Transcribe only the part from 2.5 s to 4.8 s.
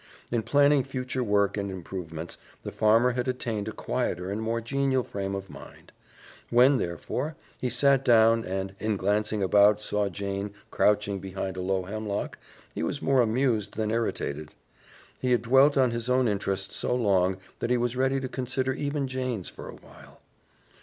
the farmer had attained a quieter and more